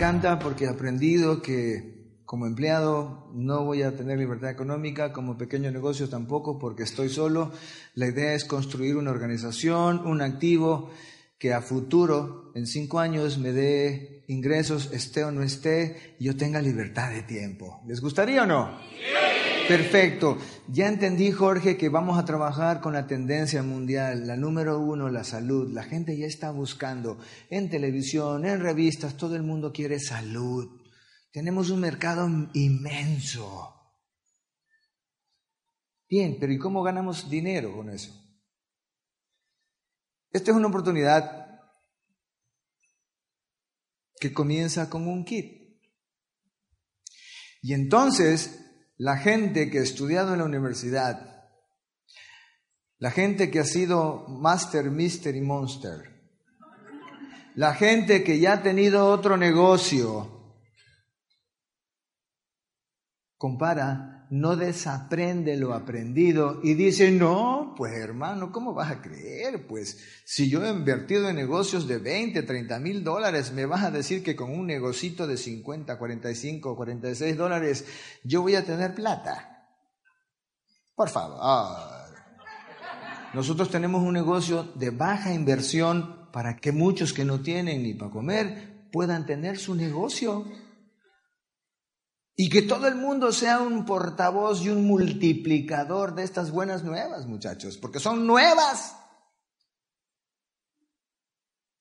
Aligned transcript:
encanta 0.00 0.38
porque 0.38 0.64
he 0.64 0.68
aprendido 0.68 1.42
que 1.42 2.22
como 2.24 2.46
empleado 2.46 3.28
no 3.34 3.66
voy 3.66 3.82
a 3.82 3.94
tener 3.94 4.18
libertad 4.18 4.48
económica, 4.48 5.12
como 5.12 5.36
pequeño 5.36 5.70
negocio 5.70 6.08
tampoco 6.08 6.58
porque 6.58 6.84
estoy 6.84 7.10
solo. 7.10 7.52
La 7.96 8.06
idea 8.06 8.32
es 8.32 8.46
construir 8.46 8.96
una 8.96 9.10
organización, 9.10 10.06
un 10.06 10.22
activo 10.22 10.90
que 11.38 11.52
a 11.52 11.60
futuro, 11.60 12.50
en 12.54 12.66
cinco 12.66 12.98
años, 12.98 13.36
me 13.36 13.52
dé 13.52 14.24
ingresos, 14.28 14.90
esté 14.90 15.22
o 15.22 15.32
no 15.32 15.42
esté, 15.42 16.16
y 16.18 16.24
yo 16.24 16.34
tenga 16.34 16.62
libertad 16.62 17.10
de 17.10 17.20
tiempo. 17.20 17.82
¿Les 17.86 18.00
gustaría 18.00 18.44
o 18.44 18.46
no? 18.46 18.78
Perfecto. 19.70 20.36
Ya 20.66 20.88
entendí, 20.88 21.30
Jorge, 21.30 21.76
que 21.76 21.88
vamos 21.88 22.18
a 22.18 22.24
trabajar 22.24 22.80
con 22.80 22.92
la 22.92 23.06
tendencia 23.06 23.62
mundial, 23.62 24.26
la 24.26 24.36
número 24.36 24.80
uno, 24.80 25.08
la 25.10 25.22
salud. 25.22 25.72
La 25.72 25.84
gente 25.84 26.18
ya 26.18 26.26
está 26.26 26.50
buscando 26.50 27.20
en 27.50 27.70
televisión, 27.70 28.44
en 28.44 28.58
revistas, 28.58 29.16
todo 29.16 29.36
el 29.36 29.44
mundo 29.44 29.72
quiere 29.72 30.00
salud. 30.00 30.82
Tenemos 31.30 31.70
un 31.70 31.78
mercado 31.78 32.28
inmenso. 32.52 33.96
Bien, 36.08 36.38
pero 36.40 36.52
¿y 36.52 36.58
cómo 36.58 36.82
ganamos 36.82 37.30
dinero 37.30 37.72
con 37.72 37.90
eso? 37.90 38.12
Esta 40.32 40.50
es 40.50 40.56
una 40.56 40.66
oportunidad 40.66 41.60
que 44.18 44.32
comienza 44.32 44.90
con 44.90 45.06
un 45.06 45.24
kit. 45.24 45.78
Y 47.62 47.72
entonces 47.72 48.66
la 49.00 49.16
gente 49.16 49.70
que 49.70 49.78
ha 49.78 49.82
estudiado 49.82 50.34
en 50.34 50.40
la 50.40 50.44
universidad, 50.44 51.48
la 52.98 53.10
gente 53.10 53.50
que 53.50 53.60
ha 53.60 53.64
sido 53.64 54.28
Master, 54.28 54.90
Mister 54.90 55.34
y 55.34 55.40
Monster, 55.40 56.20
la 57.54 57.72
gente 57.72 58.22
que 58.22 58.38
ya 58.38 58.52
ha 58.52 58.62
tenido 58.62 59.06
otro 59.06 59.38
negocio, 59.38 60.58
compara 63.38 64.19
no 64.30 64.54
desaprende 64.54 65.56
lo 65.56 65.74
aprendido 65.74 66.60
y 66.62 66.74
dice, 66.74 67.10
no, 67.10 67.74
pues 67.76 67.94
hermano, 67.94 68.52
¿cómo 68.52 68.72
vas 68.72 68.92
a 68.92 69.02
creer? 69.02 69.66
Pues 69.66 69.98
si 70.24 70.48
yo 70.48 70.64
he 70.64 70.70
invertido 70.70 71.28
en 71.28 71.34
negocios 71.34 71.88
de 71.88 71.98
20, 71.98 72.44
30 72.44 72.78
mil 72.78 73.02
dólares, 73.02 73.52
me 73.52 73.66
vas 73.66 73.82
a 73.82 73.90
decir 73.90 74.22
que 74.22 74.36
con 74.36 74.52
un 74.52 74.68
negocito 74.68 75.26
de 75.26 75.36
50, 75.36 75.98
45, 75.98 76.76
46 76.76 77.36
dólares 77.36 77.84
yo 78.22 78.42
voy 78.42 78.54
a 78.54 78.64
tener 78.64 78.94
plata. 78.94 79.66
Por 80.94 81.08
favor. 81.08 82.00
Nosotros 83.34 83.68
tenemos 83.68 84.02
un 84.02 84.14
negocio 84.14 84.64
de 84.76 84.90
baja 84.90 85.34
inversión 85.34 86.28
para 86.32 86.56
que 86.56 86.70
muchos 86.70 87.12
que 87.12 87.24
no 87.24 87.40
tienen 87.40 87.82
ni 87.82 87.94
para 87.94 88.12
comer 88.12 88.88
puedan 88.92 89.26
tener 89.26 89.58
su 89.58 89.74
negocio. 89.74 90.44
Y 92.42 92.48
que 92.48 92.62
todo 92.62 92.88
el 92.88 92.94
mundo 92.94 93.32
sea 93.32 93.60
un 93.60 93.84
portavoz 93.84 94.62
y 94.62 94.70
un 94.70 94.86
multiplicador 94.86 96.14
de 96.14 96.22
estas 96.22 96.50
buenas 96.50 96.82
nuevas, 96.82 97.26
muchachos, 97.26 97.76
porque 97.76 98.00
son 98.00 98.26
nuevas. 98.26 98.96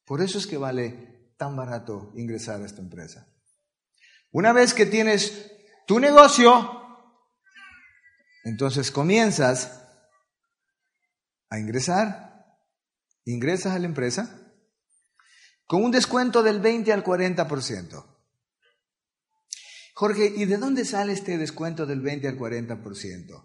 Por 0.04 0.22
eso 0.22 0.38
es 0.38 0.46
que 0.46 0.58
vale 0.58 1.32
tan 1.38 1.56
barato 1.56 2.12
ingresar 2.18 2.62
a 2.62 2.66
esta 2.66 2.82
empresa. 2.82 3.26
Una 4.32 4.52
vez 4.52 4.74
que 4.74 4.86
tienes 4.86 5.50
tu 5.88 5.98
negocio, 5.98 6.70
entonces 8.44 8.92
comienzas 8.92 9.82
a 11.50 11.58
ingresar, 11.58 12.46
ingresas 13.24 13.78
a 13.78 13.80
la 13.80 13.86
empresa 13.86 14.30
con 15.66 15.86
un 15.86 15.92
descuento 15.92 16.44
del 16.44 16.60
20 16.60 16.92
al 16.92 17.02
40%. 17.02 18.19
Jorge, 20.00 20.32
¿y 20.34 20.46
de 20.46 20.56
dónde 20.56 20.86
sale 20.86 21.12
este 21.12 21.38
descuento 21.38 21.86
del 21.86 22.00
20 22.00 22.30
al 22.30 22.38
40%? 22.38 23.44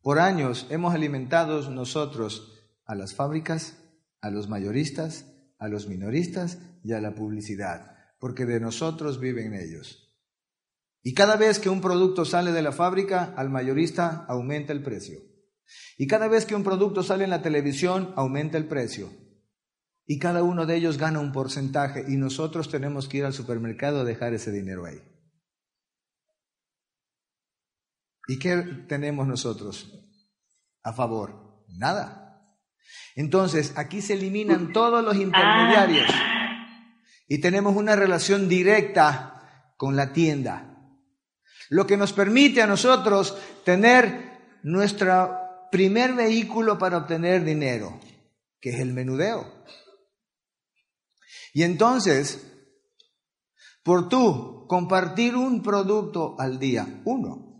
Por 0.00 0.18
años 0.18 0.66
hemos 0.70 0.94
alimentado 0.94 1.70
nosotros 1.70 2.54
a 2.86 2.94
las 2.94 3.14
fábricas, 3.14 3.76
a 4.22 4.30
los 4.30 4.48
mayoristas, 4.48 5.26
a 5.58 5.68
los 5.68 5.88
minoristas 5.88 6.56
y 6.82 6.94
a 6.94 7.02
la 7.02 7.14
publicidad, 7.14 7.98
porque 8.18 8.46
de 8.46 8.60
nosotros 8.60 9.20
viven 9.20 9.52
ellos. 9.52 10.16
Y 11.02 11.12
cada 11.12 11.36
vez 11.36 11.58
que 11.58 11.68
un 11.68 11.82
producto 11.82 12.24
sale 12.24 12.50
de 12.50 12.62
la 12.62 12.72
fábrica, 12.72 13.34
al 13.36 13.50
mayorista 13.50 14.24
aumenta 14.26 14.72
el 14.72 14.82
precio. 14.82 15.20
Y 15.98 16.06
cada 16.06 16.28
vez 16.28 16.46
que 16.46 16.54
un 16.54 16.64
producto 16.64 17.02
sale 17.02 17.24
en 17.24 17.30
la 17.30 17.42
televisión, 17.42 18.14
aumenta 18.16 18.56
el 18.56 18.68
precio 18.68 19.21
y 20.06 20.18
cada 20.18 20.42
uno 20.42 20.66
de 20.66 20.76
ellos 20.76 20.98
gana 20.98 21.20
un 21.20 21.32
porcentaje 21.32 22.04
y 22.08 22.16
nosotros 22.16 22.68
tenemos 22.68 23.08
que 23.08 23.18
ir 23.18 23.24
al 23.24 23.32
supermercado 23.32 24.00
a 24.00 24.04
dejar 24.04 24.34
ese 24.34 24.50
dinero 24.50 24.84
ahí. 24.84 25.00
¿Y 28.28 28.38
qué 28.38 28.56
tenemos 28.88 29.26
nosotros 29.26 29.92
a 30.82 30.92
favor? 30.92 31.64
Nada. 31.68 32.58
Entonces, 33.14 33.72
aquí 33.76 34.00
se 34.00 34.14
eliminan 34.14 34.72
todos 34.72 35.04
los 35.04 35.16
intermediarios 35.16 36.10
y 37.28 37.40
tenemos 37.40 37.76
una 37.76 37.96
relación 37.96 38.48
directa 38.48 39.74
con 39.76 39.96
la 39.96 40.12
tienda. 40.12 40.76
Lo 41.68 41.86
que 41.86 41.96
nos 41.96 42.12
permite 42.12 42.62
a 42.62 42.66
nosotros 42.66 43.36
tener 43.64 44.58
nuestro 44.62 45.38
primer 45.70 46.14
vehículo 46.14 46.78
para 46.78 46.98
obtener 46.98 47.44
dinero, 47.44 47.98
que 48.60 48.70
es 48.70 48.80
el 48.80 48.92
menudeo. 48.92 49.64
Y 51.52 51.62
entonces, 51.64 52.50
por 53.82 54.08
tú 54.08 54.66
compartir 54.68 55.36
un 55.36 55.62
producto 55.62 56.36
al 56.38 56.58
día, 56.58 57.02
uno, 57.04 57.52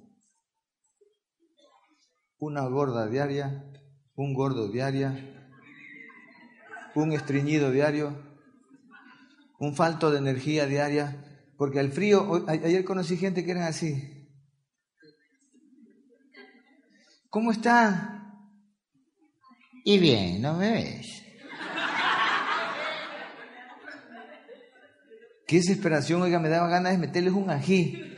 una 2.39 2.67
gorda 2.67 3.07
diaria, 3.07 3.71
un 4.15 4.35
gordo 4.35 4.69
diaria, 4.69 5.29
un 6.95 7.13
estreñido 7.13 7.71
diario, 7.71 8.17
un 9.59 9.75
falto 9.75 10.11
de 10.11 10.19
energía 10.19 10.67
diaria, 10.67 11.53
porque 11.57 11.79
al 11.79 11.93
frío, 11.93 12.45
ayer 12.49 12.85
conocí 12.85 13.17
gente 13.17 13.45
que 13.45 13.53
eran 13.53 13.65
así. 13.65 14.23
¿Cómo 17.29 17.53
está? 17.53 18.37
Y 19.85 19.99
bien, 19.99 20.43
¿no 20.43 20.55
me 20.55 20.71
ves? 20.71 21.22
Qué 25.53 25.59
desesperación, 25.59 26.23
oiga, 26.23 26.39
me 26.39 26.49
daba 26.49 26.67
ganas 26.67 26.93
de 26.93 26.99
meterles 26.99 27.35
un 27.35 27.51
ají. 27.51 28.17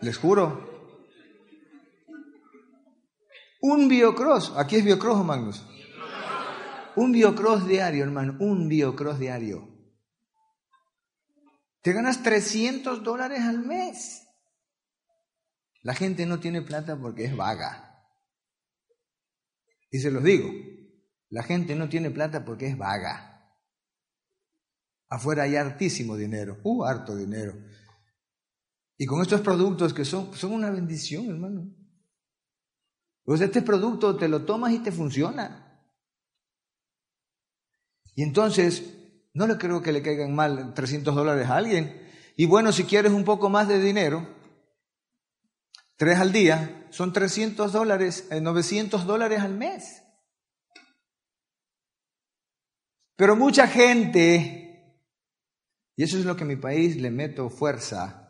Les 0.00 0.18
juro. 0.18 0.90
Un 3.60 3.86
biocross, 3.86 4.54
aquí 4.56 4.74
es 4.74 4.84
biocross, 4.84 5.24
Magnus. 5.24 5.64
Un 6.96 7.12
biocross 7.12 7.68
diario, 7.68 8.02
hermano, 8.02 8.34
un 8.40 8.68
biocross 8.68 9.20
diario. 9.20 9.68
Te 11.80 11.92
ganas 11.92 12.24
300 12.24 13.04
dólares 13.04 13.42
al 13.42 13.60
mes. 13.60 14.26
La 15.82 15.94
gente 15.94 16.26
no 16.26 16.40
tiene 16.40 16.60
plata 16.60 16.98
porque 16.98 17.26
es 17.26 17.36
vaga. 17.36 17.85
Y 19.96 19.98
se 19.98 20.10
los 20.10 20.22
digo, 20.22 20.50
la 21.30 21.42
gente 21.42 21.74
no 21.74 21.88
tiene 21.88 22.10
plata 22.10 22.44
porque 22.44 22.66
es 22.66 22.76
vaga. 22.76 23.50
Afuera 25.08 25.44
hay 25.44 25.56
hartísimo 25.56 26.18
dinero, 26.18 26.60
uh, 26.64 26.84
harto 26.84 27.16
dinero. 27.16 27.54
Y 28.98 29.06
con 29.06 29.22
estos 29.22 29.40
productos 29.40 29.94
que 29.94 30.04
son, 30.04 30.34
son 30.34 30.52
una 30.52 30.68
bendición, 30.68 31.30
hermano. 31.30 31.74
Pues 33.24 33.40
este 33.40 33.62
producto 33.62 34.18
te 34.18 34.28
lo 34.28 34.44
tomas 34.44 34.74
y 34.74 34.80
te 34.80 34.92
funciona. 34.92 35.82
Y 38.16 38.22
entonces, 38.22 38.98
no 39.32 39.46
le 39.46 39.56
creo 39.56 39.80
que 39.80 39.92
le 39.92 40.02
caigan 40.02 40.34
mal 40.34 40.74
300 40.74 41.14
dólares 41.14 41.48
a 41.48 41.56
alguien. 41.56 42.06
Y 42.36 42.44
bueno, 42.44 42.70
si 42.70 42.84
quieres 42.84 43.12
un 43.12 43.24
poco 43.24 43.48
más 43.48 43.66
de 43.66 43.80
dinero, 43.80 44.28
tres 45.96 46.18
al 46.18 46.32
día, 46.32 46.86
son 46.90 47.12
300 47.12 47.72
dólares, 47.72 48.28
900 48.30 49.02
eh, 49.02 49.04
dólares 49.04 49.40
al 49.40 49.54
mes. 49.54 50.02
Pero 53.16 53.34
mucha 53.34 53.66
gente, 53.66 55.02
y 55.96 56.02
eso 56.02 56.18
es 56.18 56.24
lo 56.24 56.36
que 56.36 56.44
a 56.44 56.46
mi 56.46 56.56
país 56.56 56.96
le 56.96 57.10
meto 57.10 57.48
fuerza, 57.48 58.26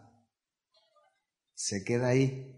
se 1.54 1.84
queda 1.84 2.08
ahí. 2.08 2.52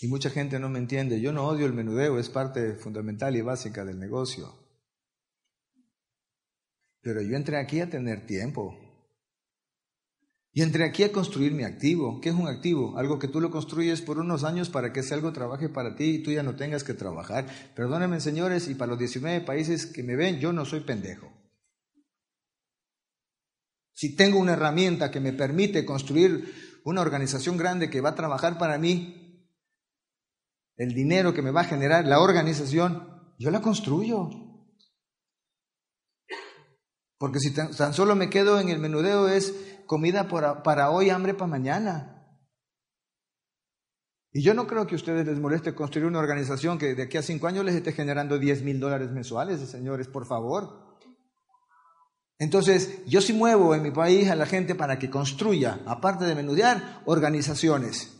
Y 0.00 0.08
mucha 0.08 0.30
gente 0.30 0.58
no 0.58 0.68
me 0.68 0.80
entiende. 0.80 1.20
Yo 1.20 1.32
no 1.32 1.46
odio 1.46 1.64
el 1.64 1.72
menudeo, 1.72 2.18
es 2.18 2.28
parte 2.28 2.74
fundamental 2.74 3.36
y 3.36 3.40
básica 3.40 3.84
del 3.84 4.00
negocio. 4.00 4.52
Pero 7.00 7.22
yo 7.22 7.36
entré 7.36 7.56
aquí 7.56 7.80
a 7.80 7.88
tener 7.88 8.26
tiempo. 8.26 8.81
Y 10.54 10.60
entré 10.60 10.84
aquí 10.84 11.02
a 11.02 11.12
construir 11.12 11.52
mi 11.52 11.64
activo. 11.64 12.20
¿Qué 12.20 12.28
es 12.28 12.34
un 12.34 12.46
activo? 12.46 12.98
Algo 12.98 13.18
que 13.18 13.28
tú 13.28 13.40
lo 13.40 13.50
construyes 13.50 14.02
por 14.02 14.18
unos 14.18 14.44
años 14.44 14.68
para 14.68 14.92
que 14.92 15.00
ese 15.00 15.14
algo 15.14 15.32
trabaje 15.32 15.70
para 15.70 15.96
ti 15.96 16.16
y 16.16 16.22
tú 16.22 16.30
ya 16.30 16.42
no 16.42 16.56
tengas 16.56 16.84
que 16.84 16.92
trabajar. 16.92 17.46
Perdónenme, 17.74 18.20
señores, 18.20 18.68
y 18.68 18.74
para 18.74 18.90
los 18.90 18.98
19 18.98 19.40
países 19.46 19.86
que 19.86 20.02
me 20.02 20.14
ven, 20.14 20.40
yo 20.40 20.52
no 20.52 20.66
soy 20.66 20.80
pendejo. 20.80 21.32
Si 23.94 24.14
tengo 24.14 24.38
una 24.38 24.52
herramienta 24.52 25.10
que 25.10 25.20
me 25.20 25.32
permite 25.32 25.86
construir 25.86 26.80
una 26.84 27.00
organización 27.00 27.56
grande 27.56 27.88
que 27.88 28.00
va 28.02 28.10
a 28.10 28.14
trabajar 28.14 28.58
para 28.58 28.76
mí, 28.76 29.48
el 30.76 30.92
dinero 30.92 31.32
que 31.32 31.42
me 31.42 31.50
va 31.50 31.62
a 31.62 31.64
generar 31.64 32.06
la 32.06 32.20
organización, 32.20 33.08
yo 33.38 33.50
la 33.50 33.62
construyo. 33.62 34.28
Porque 37.16 37.38
si 37.38 37.54
tan, 37.54 37.94
solo 37.94 38.16
me 38.16 38.28
quedo 38.28 38.58
en 38.58 38.68
el 38.68 38.80
menudeo 38.80 39.28
es 39.28 39.54
comida 39.86 40.28
para, 40.28 40.90
hoy, 40.90 41.10
hambre 41.10 41.34
para 41.34 41.46
mañana. 41.46 42.38
Y 44.32 44.42
yo 44.42 44.54
no 44.54 44.66
creo 44.66 44.86
que 44.86 44.94
a 44.94 44.96
ustedes 44.96 45.26
les 45.26 45.38
moleste 45.38 45.74
construir 45.74 46.06
una 46.06 46.18
organización 46.18 46.78
que 46.78 46.94
de 46.94 47.02
aquí 47.02 47.18
a 47.18 47.22
cinco 47.22 47.46
años 47.46 47.64
les 47.64 47.74
esté 47.74 47.92
generando 47.92 48.38
10 48.38 48.62
mil 48.62 48.80
dólares 48.80 49.10
mensuales, 49.10 49.60
señores, 49.68 50.08
por 50.08 50.26
favor. 50.26 50.96
Entonces, 52.38 53.04
yo 53.06 53.20
sí 53.20 53.32
muevo 53.32 53.74
en 53.74 53.82
mi 53.82 53.90
país 53.90 54.30
a 54.30 54.34
la 54.34 54.46
gente 54.46 54.74
para 54.74 54.98
que 54.98 55.10
construya, 55.10 55.80
aparte 55.86 56.24
de 56.24 56.34
menudear, 56.34 57.02
organizaciones. 57.04 58.18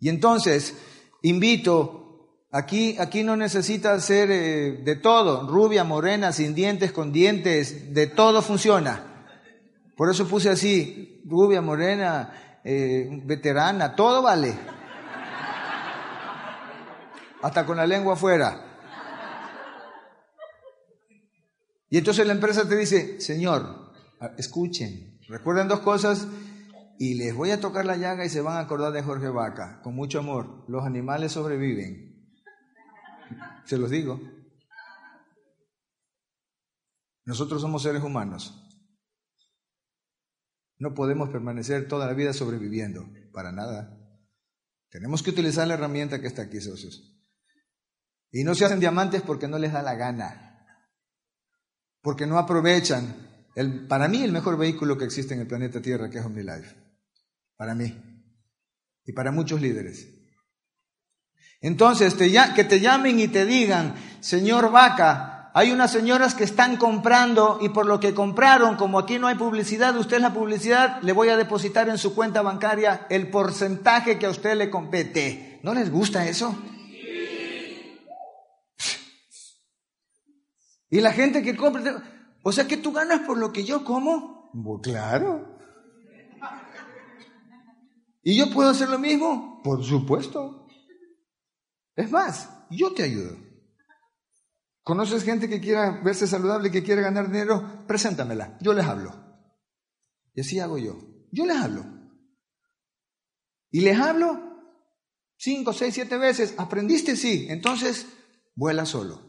Y 0.00 0.08
entonces, 0.08 0.74
invito, 1.22 2.44
aquí, 2.50 2.96
aquí 2.98 3.22
no 3.22 3.36
necesita 3.36 4.00
ser 4.00 4.30
eh, 4.30 4.82
de 4.84 4.96
todo, 4.96 5.46
rubia, 5.46 5.84
morena, 5.84 6.32
sin 6.32 6.54
dientes, 6.54 6.92
con 6.92 7.12
dientes, 7.12 7.94
de 7.94 8.06
todo 8.06 8.42
funciona. 8.42 9.07
Por 9.98 10.08
eso 10.08 10.28
puse 10.28 10.48
así, 10.48 11.20
rubia, 11.26 11.60
morena, 11.60 12.60
eh, 12.62 13.20
veterana, 13.24 13.96
todo 13.96 14.22
vale. 14.22 14.56
Hasta 17.42 17.66
con 17.66 17.76
la 17.76 17.84
lengua 17.84 18.14
afuera. 18.14 18.64
Y 21.90 21.98
entonces 21.98 22.24
la 22.28 22.32
empresa 22.32 22.68
te 22.68 22.76
dice, 22.76 23.20
Señor, 23.20 23.92
escuchen, 24.36 25.18
recuerden 25.26 25.66
dos 25.66 25.80
cosas 25.80 26.28
y 26.96 27.14
les 27.14 27.34
voy 27.34 27.50
a 27.50 27.60
tocar 27.60 27.84
la 27.84 27.96
llaga 27.96 28.24
y 28.24 28.28
se 28.28 28.40
van 28.40 28.56
a 28.56 28.60
acordar 28.60 28.92
de 28.92 29.02
Jorge 29.02 29.30
Vaca, 29.30 29.80
con 29.82 29.96
mucho 29.96 30.20
amor. 30.20 30.64
Los 30.68 30.84
animales 30.84 31.32
sobreviven. 31.32 32.30
Se 33.64 33.76
los 33.76 33.90
digo. 33.90 34.20
Nosotros 37.24 37.60
somos 37.60 37.82
seres 37.82 38.04
humanos. 38.04 38.67
No 40.78 40.94
podemos 40.94 41.30
permanecer 41.30 41.88
toda 41.88 42.06
la 42.06 42.14
vida 42.14 42.32
sobreviviendo, 42.32 43.08
para 43.32 43.52
nada. 43.52 43.98
Tenemos 44.90 45.22
que 45.22 45.30
utilizar 45.30 45.66
la 45.66 45.74
herramienta 45.74 46.20
que 46.20 46.28
está 46.28 46.42
aquí, 46.42 46.60
socios. 46.60 47.14
Y 48.30 48.44
no 48.44 48.54
se 48.54 48.64
hacen 48.64 48.80
diamantes 48.80 49.22
porque 49.22 49.48
no 49.48 49.58
les 49.58 49.72
da 49.72 49.82
la 49.82 49.94
gana, 49.96 50.66
porque 52.02 52.26
no 52.26 52.38
aprovechan 52.38 53.28
el, 53.54 53.88
para 53.88 54.06
mí 54.06 54.22
el 54.22 54.32
mejor 54.32 54.56
vehículo 54.56 54.96
que 54.96 55.04
existe 55.04 55.34
en 55.34 55.40
el 55.40 55.46
planeta 55.46 55.82
Tierra, 55.82 56.08
que 56.08 56.18
es 56.18 56.24
OmniLife. 56.24 56.76
Para 57.56 57.74
mí. 57.74 57.92
Y 59.04 59.12
para 59.12 59.32
muchos 59.32 59.60
líderes. 59.60 60.06
Entonces, 61.60 62.14
que 62.14 62.64
te 62.64 62.80
llamen 62.80 63.18
y 63.18 63.26
te 63.26 63.44
digan, 63.44 63.96
señor 64.20 64.70
Vaca, 64.70 65.37
hay 65.58 65.72
unas 65.72 65.90
señoras 65.90 66.36
que 66.36 66.44
están 66.44 66.76
comprando 66.76 67.58
y 67.60 67.70
por 67.70 67.84
lo 67.84 67.98
que 67.98 68.14
compraron, 68.14 68.76
como 68.76 68.96
aquí 68.96 69.18
no 69.18 69.26
hay 69.26 69.34
publicidad, 69.34 69.96
usted 69.96 70.18
es 70.18 70.22
la 70.22 70.32
publicidad, 70.32 71.02
le 71.02 71.12
voy 71.12 71.30
a 71.30 71.36
depositar 71.36 71.88
en 71.88 71.98
su 71.98 72.14
cuenta 72.14 72.42
bancaria 72.42 73.08
el 73.10 73.28
porcentaje 73.28 74.20
que 74.20 74.26
a 74.26 74.30
usted 74.30 74.56
le 74.56 74.70
compete. 74.70 75.58
¿No 75.64 75.74
les 75.74 75.90
gusta 75.90 76.28
eso? 76.28 76.56
Y 80.90 81.00
la 81.00 81.10
gente 81.10 81.42
que 81.42 81.56
compra, 81.56 82.04
o 82.44 82.52
sea 82.52 82.68
que 82.68 82.76
tú 82.76 82.92
ganas 82.92 83.22
por 83.26 83.36
lo 83.36 83.52
que 83.52 83.64
yo 83.64 83.84
como. 83.84 84.52
claro. 84.80 85.58
¿Y 88.22 88.36
yo 88.36 88.48
puedo 88.52 88.70
hacer 88.70 88.88
lo 88.90 89.00
mismo? 89.00 89.60
Por 89.64 89.82
supuesto. 89.82 90.68
Es 91.96 92.08
más, 92.12 92.48
yo 92.70 92.94
te 92.94 93.02
ayudo. 93.02 93.47
¿Conoces 94.88 95.22
gente 95.22 95.50
que 95.50 95.60
quiera 95.60 96.00
verse 96.02 96.26
saludable 96.26 96.70
que 96.70 96.82
quiere 96.82 97.02
ganar 97.02 97.26
dinero? 97.26 97.84
Preséntamela, 97.86 98.56
yo 98.62 98.72
les 98.72 98.86
hablo. 98.86 99.12
Y 100.32 100.40
así 100.40 100.58
hago 100.60 100.78
yo. 100.78 100.98
Yo 101.30 101.44
les 101.44 101.58
hablo. 101.58 101.84
Y 103.70 103.82
les 103.82 104.00
hablo 104.00 104.40
cinco, 105.36 105.74
seis, 105.74 105.92
siete 105.92 106.16
veces. 106.16 106.54
¿Aprendiste? 106.56 107.16
Sí. 107.16 107.48
Entonces, 107.50 108.06
vuela 108.56 108.86
solo. 108.86 109.20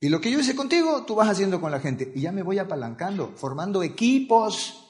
Y 0.00 0.08
lo 0.08 0.20
que 0.20 0.32
yo 0.32 0.40
hice 0.40 0.56
contigo, 0.56 1.04
tú 1.04 1.14
vas 1.14 1.28
haciendo 1.28 1.60
con 1.60 1.70
la 1.70 1.78
gente. 1.78 2.10
Y 2.12 2.22
ya 2.22 2.32
me 2.32 2.42
voy 2.42 2.58
apalancando, 2.58 3.34
formando 3.36 3.84
equipos. 3.84 4.84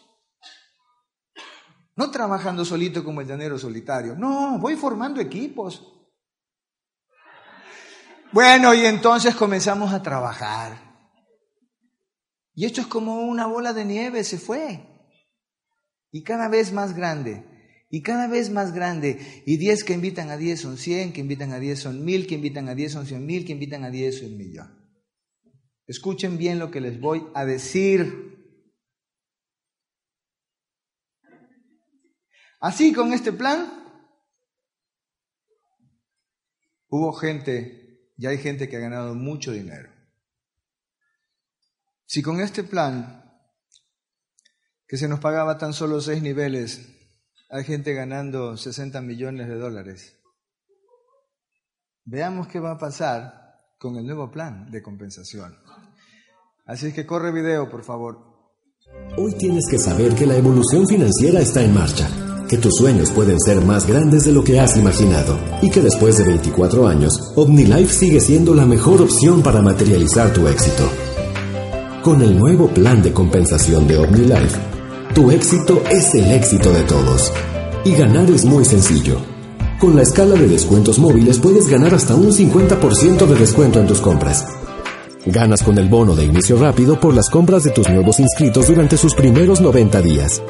No 1.97 2.11
trabajando 2.11 2.65
solito 2.65 3.05
como 3.05 3.21
el 3.21 3.27
llanero 3.27 3.59
solitario. 3.59 4.17
No, 4.17 4.59
voy 4.59 4.75
formando 4.77 5.21
equipos. 5.21 6.00
Bueno, 8.33 8.75
y 8.75 8.87
entonces 8.87 9.35
comenzamos 9.35 9.93
a 9.93 10.03
trabajar. 10.03 10.91
Y 12.55 12.65
esto 12.65 12.81
es 12.81 12.87
como 12.87 13.23
una 13.23 13.47
bola 13.47 13.73
de 13.73 13.85
nieve, 13.85 14.23
se 14.23 14.39
fue. 14.39 14.87
Y 16.13 16.23
cada 16.23 16.49
vez 16.49 16.73
más 16.73 16.95
grande. 16.95 17.45
Y 17.91 18.03
cada 18.03 18.29
vez 18.29 18.51
más 18.51 18.73
grande. 18.73 19.43
Y 19.47 19.57
10 19.57 19.83
que 19.83 19.95
invitan 19.95 20.31
a 20.31 20.37
10 20.37 20.61
son 20.61 20.77
100, 20.77 21.13
que 21.13 21.21
invitan 21.21 21.53
a 21.53 21.59
10 21.59 21.79
son 21.81 22.05
1000, 22.05 22.27
que 22.29 22.37
invitan 22.37 22.69
a 22.69 22.75
10 22.75 22.93
son 22.93 23.07
100 23.07 23.27
mil, 23.27 23.45
que 23.45 23.53
invitan 23.53 23.85
a 23.85 23.91
10 23.91 24.21
son 24.21 24.37
millón. 24.37 24.81
Escuchen 25.89 26.39
bien 26.39 26.61
lo 26.61 26.71
que 26.71 26.81
les 26.81 27.01
voy 27.01 27.27
a 27.35 27.45
decir. 27.45 28.29
Así 32.61 32.93
con 32.93 33.13
este 33.13 33.33
plan, 33.33 33.73
hubo 36.89 37.13
gente 37.13 37.80
ya 38.21 38.29
hay 38.29 38.39
gente 38.39 38.69
que 38.69 38.77
ha 38.77 38.81
ganado 38.81 39.15
mucho 39.15 39.51
dinero. 39.51 39.89
Si 42.05 42.21
con 42.21 42.41
este 42.41 42.63
plan, 42.63 43.25
que 44.87 44.99
se 44.99 45.09
nos 45.09 45.21
pagaba 45.21 45.57
tan 45.57 45.73
solo 45.73 46.03
seis 46.03 46.23
niveles, 46.23 46.87
hay 47.49 47.65
gente 47.65 47.95
ganando 47.95 48.59
60 48.59 49.01
millones 49.01 49.49
de 49.49 49.55
dólares, 49.55 50.17
veamos 52.05 52.47
qué 52.49 52.61
va 52.61 52.73
a 52.73 52.79
pasar 52.79 53.59
con 53.79 53.97
el 53.97 54.05
nuevo 54.05 54.31
plan 54.31 54.71
de 54.71 54.83
compensación. 54.83 55.57
Así 56.67 56.89
es 56.89 56.95
que 56.95 57.07
corre 57.07 57.33
video, 57.33 57.71
por 57.71 57.85
favor. 57.85 58.19
Hoy 59.17 59.33
tienes 59.39 59.67
que 59.71 59.79
saber 59.79 60.15
que 60.15 60.27
la 60.27 60.37
evolución 60.37 60.87
financiera 60.87 61.41
está 61.41 61.63
en 61.63 61.73
marcha 61.73 62.30
que 62.51 62.59
tus 62.59 62.75
sueños 62.75 63.11
pueden 63.13 63.39
ser 63.39 63.65
más 63.65 63.87
grandes 63.87 64.25
de 64.25 64.33
lo 64.33 64.43
que 64.43 64.59
has 64.59 64.77
imaginado 64.77 65.39
y 65.63 65.71
que 65.71 65.81
después 65.81 66.19
de 66.19 66.25
24 66.25 66.89
años, 66.89 67.33
OmniLife 67.37 67.95
sigue 67.95 68.21
siendo 68.21 68.57
la 68.57 68.67
mejor 68.67 69.01
opción 69.01 69.41
para 69.41 69.63
materializar 69.63 70.33
tu 70.33 70.49
éxito. 70.49 70.83
Con 72.03 72.21
el 72.23 72.37
nuevo 72.37 72.67
plan 72.67 73.03
de 73.03 73.13
compensación 73.13 73.87
de 73.87 73.99
OmniLife, 73.99 74.59
tu 75.15 75.31
éxito 75.31 75.81
es 75.91 76.13
el 76.17 76.29
éxito 76.33 76.73
de 76.73 76.83
todos. 76.83 77.33
Y 77.85 77.93
ganar 77.93 78.29
es 78.29 78.45
muy 78.45 78.65
sencillo. 78.65 79.19
Con 79.79 79.95
la 79.95 80.03
escala 80.03 80.35
de 80.35 80.49
descuentos 80.49 80.99
móviles 80.99 81.39
puedes 81.39 81.69
ganar 81.69 81.95
hasta 81.95 82.17
un 82.17 82.33
50% 82.33 83.27
de 83.27 83.35
descuento 83.37 83.79
en 83.79 83.87
tus 83.87 84.01
compras. 84.01 84.45
Ganas 85.25 85.63
con 85.63 85.79
el 85.79 85.89
bono 85.89 86.17
de 86.17 86.25
inicio 86.25 86.59
rápido 86.59 86.99
por 86.99 87.15
las 87.15 87.31
compras 87.31 87.63
de 87.63 87.71
tus 87.71 87.89
nuevos 87.89 88.19
inscritos 88.19 88.67
durante 88.67 88.97
sus 88.97 89.15
primeros 89.15 89.61
90 89.61 90.03
días 90.03 90.43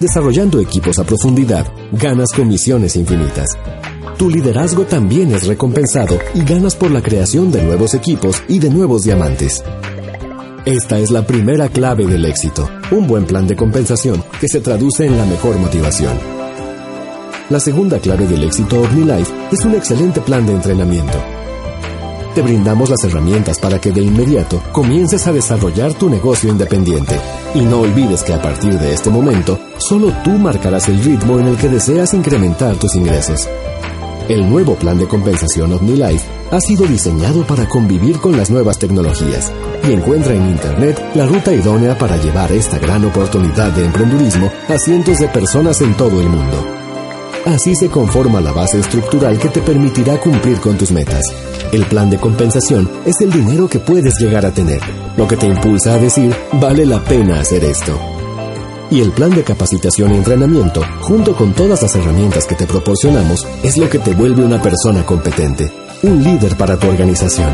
Desarrollando 0.00 0.60
equipos 0.60 1.00
a 1.00 1.04
profundidad, 1.04 1.66
ganas 1.90 2.30
comisiones 2.32 2.94
infinitas. 2.94 3.48
Tu 4.16 4.30
liderazgo 4.30 4.84
también 4.84 5.32
es 5.32 5.46
recompensado 5.46 6.16
y 6.34 6.44
ganas 6.44 6.76
por 6.76 6.92
la 6.92 7.02
creación 7.02 7.50
de 7.50 7.62
nuevos 7.64 7.94
equipos 7.94 8.40
y 8.48 8.60
de 8.60 8.70
nuevos 8.70 9.02
diamantes. 9.02 9.62
Esta 10.64 10.98
es 10.98 11.10
la 11.10 11.26
primera 11.26 11.68
clave 11.68 12.06
del 12.06 12.24
éxito, 12.26 12.68
un 12.92 13.08
buen 13.08 13.26
plan 13.26 13.48
de 13.48 13.56
compensación 13.56 14.22
que 14.40 14.48
se 14.48 14.60
traduce 14.60 15.04
en 15.04 15.16
la 15.16 15.24
mejor 15.24 15.56
motivación. 15.58 16.16
La 17.50 17.58
segunda 17.58 17.98
clave 17.98 18.26
del 18.26 18.44
éxito 18.44 18.80
OmniLife 18.80 19.32
es 19.50 19.64
un 19.64 19.74
excelente 19.74 20.20
plan 20.20 20.46
de 20.46 20.52
entrenamiento 20.52 21.37
te 22.34 22.42
brindamos 22.42 22.90
las 22.90 23.02
herramientas 23.04 23.58
para 23.58 23.80
que 23.80 23.92
de 23.92 24.02
inmediato 24.02 24.62
comiences 24.72 25.26
a 25.26 25.32
desarrollar 25.32 25.94
tu 25.94 26.08
negocio 26.08 26.50
independiente. 26.50 27.18
Y 27.54 27.60
no 27.60 27.80
olvides 27.80 28.22
que 28.22 28.34
a 28.34 28.42
partir 28.42 28.78
de 28.78 28.94
este 28.94 29.10
momento, 29.10 29.58
solo 29.78 30.12
tú 30.22 30.30
marcarás 30.30 30.88
el 30.88 31.02
ritmo 31.02 31.38
en 31.38 31.48
el 31.48 31.56
que 31.56 31.68
deseas 31.68 32.14
incrementar 32.14 32.76
tus 32.76 32.94
ingresos. 32.94 33.48
El 34.28 34.48
nuevo 34.48 34.74
plan 34.74 34.98
de 34.98 35.08
compensación 35.08 35.72
OmniLife 35.72 36.26
ha 36.50 36.60
sido 36.60 36.86
diseñado 36.86 37.46
para 37.46 37.66
convivir 37.68 38.18
con 38.18 38.36
las 38.36 38.50
nuevas 38.50 38.78
tecnologías 38.78 39.50
y 39.88 39.92
encuentra 39.92 40.34
en 40.34 40.48
Internet 40.48 41.02
la 41.14 41.26
ruta 41.26 41.52
idónea 41.52 41.96
para 41.96 42.16
llevar 42.18 42.52
esta 42.52 42.78
gran 42.78 43.04
oportunidad 43.04 43.72
de 43.72 43.86
emprendurismo 43.86 44.50
a 44.68 44.78
cientos 44.78 45.18
de 45.18 45.28
personas 45.28 45.80
en 45.80 45.94
todo 45.96 46.20
el 46.20 46.28
mundo. 46.28 46.77
Así 47.46 47.74
se 47.74 47.88
conforma 47.88 48.40
la 48.40 48.52
base 48.52 48.78
estructural 48.80 49.38
que 49.38 49.48
te 49.48 49.60
permitirá 49.60 50.20
cumplir 50.20 50.60
con 50.60 50.76
tus 50.76 50.90
metas. 50.90 51.24
El 51.72 51.86
plan 51.86 52.10
de 52.10 52.18
compensación 52.18 52.88
es 53.06 53.20
el 53.20 53.30
dinero 53.30 53.68
que 53.68 53.78
puedes 53.78 54.18
llegar 54.18 54.44
a 54.44 54.52
tener, 54.52 54.80
lo 55.16 55.26
que 55.26 55.36
te 55.36 55.46
impulsa 55.46 55.94
a 55.94 55.98
decir, 55.98 56.34
vale 56.52 56.84
la 56.84 57.02
pena 57.02 57.40
hacer 57.40 57.64
esto. 57.64 57.98
Y 58.90 59.00
el 59.00 59.12
plan 59.12 59.30
de 59.30 59.44
capacitación 59.44 60.12
y 60.14 60.16
entrenamiento, 60.16 60.82
junto 61.00 61.34
con 61.36 61.52
todas 61.52 61.82
las 61.82 61.94
herramientas 61.94 62.46
que 62.46 62.54
te 62.54 62.66
proporcionamos, 62.66 63.46
es 63.62 63.76
lo 63.76 63.88
que 63.88 63.98
te 63.98 64.14
vuelve 64.14 64.44
una 64.44 64.60
persona 64.60 65.04
competente, 65.04 65.70
un 66.02 66.22
líder 66.22 66.56
para 66.56 66.78
tu 66.78 66.88
organización. 66.88 67.52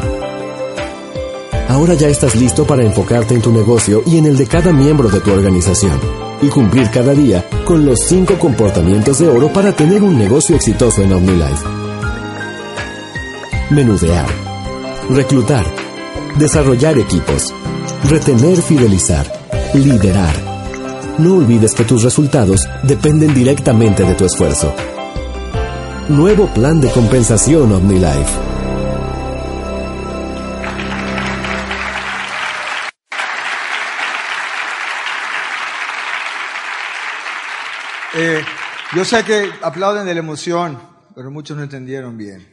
Ahora 1.68 1.94
ya 1.94 2.08
estás 2.08 2.36
listo 2.36 2.64
para 2.64 2.84
enfocarte 2.84 3.34
en 3.34 3.42
tu 3.42 3.50
negocio 3.50 4.02
y 4.06 4.18
en 4.18 4.26
el 4.26 4.36
de 4.36 4.46
cada 4.46 4.72
miembro 4.72 5.08
de 5.08 5.20
tu 5.20 5.32
organización 5.32 5.98
y 6.40 6.48
cumplir 6.48 6.90
cada 6.90 7.14
día 7.14 7.43
con 7.64 7.86
los 7.86 8.00
cinco 8.00 8.38
comportamientos 8.38 9.18
de 9.18 9.28
oro 9.28 9.52
para 9.52 9.72
tener 9.72 10.02
un 10.02 10.18
negocio 10.18 10.54
exitoso 10.54 11.02
en 11.02 11.12
OmniLife. 11.12 11.66
Menudear, 13.70 14.26
reclutar, 15.10 15.64
desarrollar 16.38 16.98
equipos, 16.98 17.52
retener, 18.08 18.60
fidelizar, 18.60 19.26
liderar. 19.72 20.34
No 21.18 21.36
olvides 21.36 21.74
que 21.74 21.84
tus 21.84 22.02
resultados 22.02 22.68
dependen 22.82 23.34
directamente 23.34 24.04
de 24.04 24.14
tu 24.14 24.24
esfuerzo. 24.24 24.72
Nuevo 26.08 26.46
plan 26.48 26.80
de 26.80 26.90
compensación 26.90 27.72
OmniLife. 27.72 28.53
Eh, 38.16 38.44
yo 38.94 39.04
sé 39.04 39.24
que 39.24 39.50
aplauden 39.60 40.06
de 40.06 40.14
la 40.14 40.20
emoción, 40.20 40.80
pero 41.16 41.32
muchos 41.32 41.56
no 41.56 41.64
entendieron 41.64 42.16
bien. 42.16 42.48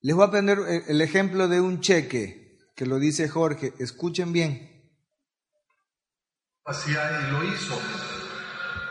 Les 0.00 0.16
voy 0.16 0.26
a 0.26 0.30
poner 0.32 0.58
el 0.88 1.00
ejemplo 1.02 1.46
de 1.46 1.60
un 1.60 1.80
cheque 1.80 2.58
que 2.74 2.84
lo 2.84 2.98
dice 2.98 3.28
Jorge. 3.28 3.74
Escuchen 3.78 4.32
bien. 4.32 4.90
Hacía 6.64 7.20
y 7.20 7.30
lo 7.30 7.44
hizo. 7.44 7.80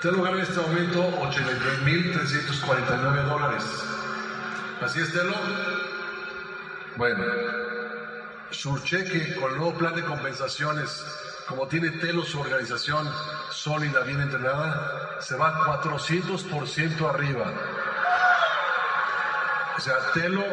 Tengo 0.02 0.16
lugar 0.18 0.36
en 0.36 0.42
este 0.42 0.62
momento 0.62 1.04
83.349 1.22 3.26
dólares. 3.26 3.64
¿Así 4.82 5.02
es, 5.02 5.12
Telo? 5.12 5.36
Bueno, 6.96 7.22
su 8.52 8.80
cheque 8.80 9.36
con 9.36 9.52
el 9.52 9.58
nuevo 9.58 9.78
plan 9.78 9.94
de 9.94 10.06
compensaciones 10.06 11.04
como 11.48 11.68
tiene 11.68 11.92
Telo 11.92 12.24
su 12.24 12.40
organización 12.40 13.08
sólida, 13.52 14.02
bien 14.02 14.20
entrenada, 14.22 15.22
se 15.22 15.36
va 15.36 15.82
400% 15.82 17.10
arriba. 17.10 17.54
O 19.78 19.80
sea, 19.80 19.94
Telo 20.14 20.44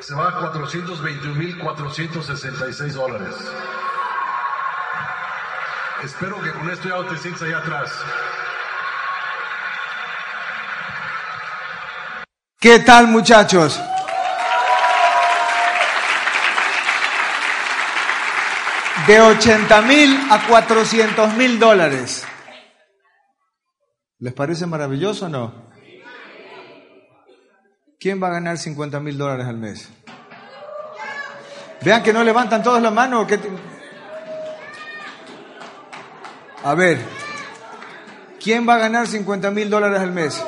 se 0.00 0.14
va 0.14 0.28
a 0.28 0.52
421.466 0.52 2.92
dólares. 2.92 3.34
Espero 6.02 6.42
que 6.42 6.52
con 6.52 6.68
esto 6.70 6.88
ya 6.88 7.08
te 7.08 7.16
sientas 7.16 7.42
allá 7.42 7.58
atrás. 7.58 7.92
¿Qué 12.58 12.78
tal 12.80 13.06
muchachos? 13.08 13.78
De 19.06 19.20
80 19.20 19.82
mil 19.82 20.18
a 20.30 20.48
400 20.48 21.34
mil 21.34 21.60
dólares. 21.60 22.24
¿Les 24.18 24.32
parece 24.32 24.66
maravilloso 24.66 25.26
o 25.26 25.28
no? 25.28 25.66
¿Quién 28.00 28.20
va 28.20 28.28
a 28.28 28.32
ganar 28.32 28.58
50 28.58 28.98
mil 28.98 29.16
dólares 29.16 29.46
al 29.46 29.58
mes? 29.58 29.88
Vean 31.82 32.02
que 32.02 32.12
no 32.12 32.24
levantan 32.24 32.62
todos 32.62 32.82
la 32.82 32.90
mano. 32.90 33.26
A 36.64 36.74
ver, 36.74 36.98
¿quién 38.42 38.68
va 38.68 38.74
a 38.74 38.78
ganar 38.78 39.06
50 39.06 39.50
mil 39.52 39.70
dólares 39.70 40.00
al 40.00 40.10
mes? 40.10 40.44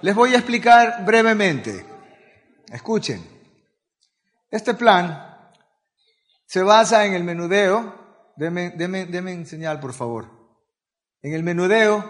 Les 0.00 0.14
voy 0.14 0.34
a 0.34 0.38
explicar 0.38 1.04
brevemente. 1.04 1.86
Escuchen. 2.72 3.24
Este 4.50 4.74
plan 4.74 5.33
se 6.54 6.62
basa 6.62 7.04
en 7.04 7.14
el 7.14 7.24
menudeo, 7.24 8.32
deme, 8.36 8.70
deme, 8.70 9.44
señal 9.44 9.80
por 9.80 9.92
favor, 9.92 10.30
en 11.20 11.32
el 11.32 11.42
menudeo, 11.42 12.08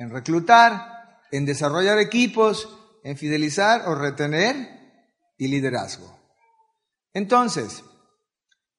en 0.00 0.10
reclutar, 0.10 1.20
en 1.30 1.46
desarrollar 1.46 2.00
equipos, 2.00 2.76
en 3.04 3.16
fidelizar 3.16 3.82
o 3.86 3.94
retener 3.94 4.56
y 5.38 5.46
liderazgo. 5.46 6.12
Entonces, 7.12 7.84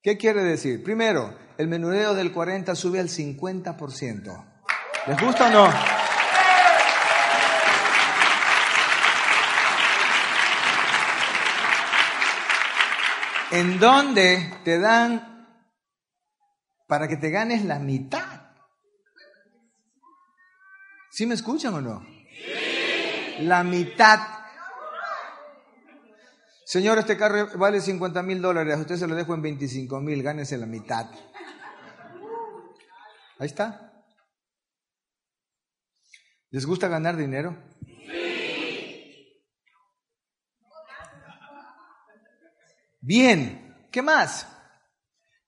¿qué 0.02 0.18
quiere 0.18 0.44
decir? 0.44 0.84
Primero, 0.84 1.34
el 1.56 1.68
menudeo 1.68 2.14
del 2.14 2.30
40 2.30 2.74
sube 2.74 3.00
al 3.00 3.08
50%. 3.08 4.44
¿Les 5.06 5.18
gusta 5.18 5.46
o 5.46 5.50
no? 5.50 5.95
En 13.50 13.78
donde 13.78 14.60
te 14.64 14.78
dan 14.78 15.36
para 16.86 17.08
que 17.08 17.16
te 17.16 17.30
ganes 17.30 17.64
la 17.64 17.78
mitad. 17.78 18.52
¿Sí 21.10 21.26
me 21.26 21.34
escuchan 21.34 21.74
o 21.74 21.80
no? 21.80 22.06
La 23.40 23.64
mitad. 23.64 24.20
Señor, 26.64 26.98
este 26.98 27.16
carro 27.16 27.48
vale 27.58 27.80
50 27.80 28.22
mil 28.22 28.42
dólares, 28.42 28.74
a 28.74 28.80
usted 28.80 28.96
se 28.96 29.06
lo 29.06 29.14
dejo 29.14 29.34
en 29.34 29.42
25 29.42 30.00
mil, 30.00 30.22
gánese 30.22 30.58
la 30.58 30.66
mitad. 30.66 31.06
Ahí 33.38 33.46
está. 33.46 34.04
¿Les 36.50 36.66
gusta 36.66 36.88
ganar 36.88 37.16
dinero? 37.16 37.56
Bien, 43.06 43.88
¿qué 43.92 44.02
más? 44.02 44.48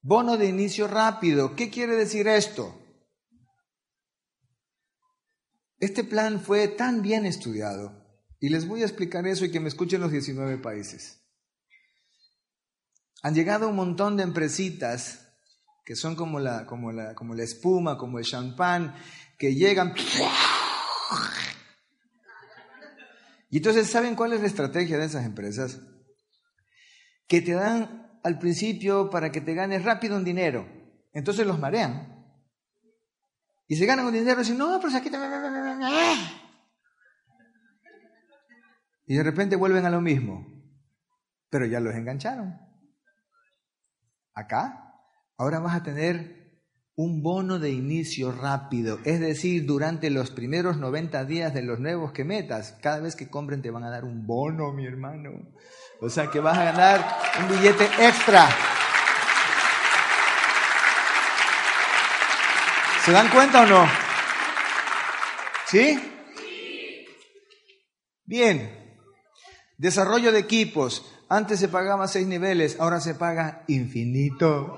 Bono 0.00 0.36
de 0.36 0.46
inicio 0.46 0.86
rápido. 0.86 1.56
¿Qué 1.56 1.70
quiere 1.70 1.96
decir 1.96 2.28
esto? 2.28 2.80
Este 5.80 6.04
plan 6.04 6.40
fue 6.40 6.68
tan 6.68 7.02
bien 7.02 7.26
estudiado 7.26 8.06
y 8.38 8.50
les 8.50 8.68
voy 8.68 8.82
a 8.82 8.84
explicar 8.84 9.26
eso 9.26 9.44
y 9.44 9.50
que 9.50 9.58
me 9.58 9.66
escuchen 9.66 10.00
los 10.00 10.12
19 10.12 10.58
países. 10.58 11.20
Han 13.24 13.34
llegado 13.34 13.68
un 13.68 13.74
montón 13.74 14.16
de 14.16 14.22
empresitas 14.22 15.26
que 15.84 15.96
son 15.96 16.14
como 16.14 16.38
la, 16.38 16.64
como 16.64 16.92
la, 16.92 17.16
como 17.16 17.34
la 17.34 17.42
espuma, 17.42 17.98
como 17.98 18.20
el 18.20 18.24
champán, 18.24 18.94
que 19.36 19.56
llegan... 19.56 19.94
Y 23.50 23.56
entonces, 23.56 23.90
¿saben 23.90 24.14
cuál 24.14 24.34
es 24.34 24.42
la 24.42 24.46
estrategia 24.46 24.96
de 24.98 25.06
esas 25.06 25.24
empresas? 25.24 25.80
Que 27.28 27.42
te 27.42 27.52
dan 27.52 28.20
al 28.24 28.38
principio 28.38 29.10
para 29.10 29.30
que 29.30 29.40
te 29.40 29.54
ganes 29.54 29.84
rápido 29.84 30.16
un 30.16 30.24
dinero. 30.24 30.66
Entonces 31.12 31.46
los 31.46 31.58
marean. 31.58 32.16
Y 33.68 33.76
se 33.76 33.86
ganan 33.86 34.06
un 34.06 34.12
dinero 34.12 34.40
y 34.40 34.42
dicen, 34.42 34.58
no, 34.58 34.80
pero 34.80 34.96
aquí 34.96 35.10
te... 35.10 35.18
Y 39.06 39.16
de 39.16 39.22
repente 39.22 39.56
vuelven 39.56 39.84
a 39.84 39.90
lo 39.90 40.00
mismo. 40.00 40.46
Pero 41.50 41.66
ya 41.66 41.80
los 41.80 41.94
engancharon. 41.94 42.58
Acá, 44.34 44.94
ahora 45.36 45.60
vas 45.60 45.76
a 45.76 45.82
tener 45.82 46.37
un 46.98 47.22
bono 47.22 47.60
de 47.60 47.70
inicio 47.70 48.32
rápido, 48.32 48.98
es 49.04 49.20
decir, 49.20 49.64
durante 49.64 50.10
los 50.10 50.32
primeros 50.32 50.78
90 50.78 51.24
días 51.26 51.54
de 51.54 51.62
los 51.62 51.78
nuevos 51.78 52.10
que 52.10 52.24
metas, 52.24 52.76
cada 52.82 52.98
vez 52.98 53.14
que 53.14 53.30
compren 53.30 53.62
te 53.62 53.70
van 53.70 53.84
a 53.84 53.90
dar 53.90 54.02
un 54.02 54.26
bono, 54.26 54.72
mi 54.72 54.84
hermano. 54.84 55.30
O 56.00 56.10
sea 56.10 56.28
que 56.28 56.40
vas 56.40 56.58
a 56.58 56.64
ganar 56.64 57.18
un 57.40 57.56
billete 57.56 57.84
extra. 58.00 58.48
¿Se 63.04 63.12
dan 63.12 63.28
cuenta 63.28 63.62
o 63.62 63.66
no? 63.66 63.88
¿Sí? 65.68 66.00
Bien. 68.24 68.98
Desarrollo 69.76 70.32
de 70.32 70.40
equipos. 70.40 71.14
Antes 71.28 71.60
se 71.60 71.68
pagaba 71.68 72.08
seis 72.08 72.26
niveles, 72.26 72.80
ahora 72.80 73.00
se 73.00 73.14
paga 73.14 73.62
infinito. 73.68 74.76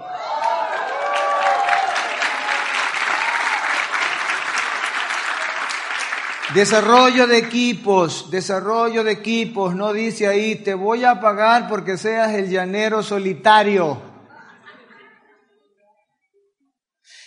Desarrollo 6.55 7.29
de 7.29 7.39
equipos, 7.39 8.29
desarrollo 8.29 9.05
de 9.05 9.13
equipos, 9.13 9.77
no 9.77 9.93
dice 9.93 10.27
ahí, 10.27 10.57
te 10.57 10.75
voy 10.75 11.05
a 11.05 11.21
pagar 11.21 11.69
porque 11.69 11.97
seas 11.97 12.35
el 12.35 12.51
llanero 12.51 13.05
solitario. 13.05 14.03